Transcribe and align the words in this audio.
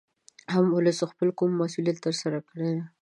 عام 0.51 0.67
ولس 0.75 0.99
خپل 1.11 1.27
کوم 1.37 1.51
مسولیت 1.61 1.97
تر 2.05 2.13
سره 2.21 2.37
کړی 2.47 2.69
دی 2.75 2.81